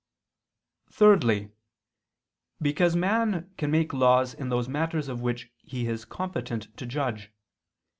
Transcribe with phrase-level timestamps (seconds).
[0.89, 1.51] Thirdly,
[2.59, 7.31] because man can make laws in those matters of which he is competent to judge.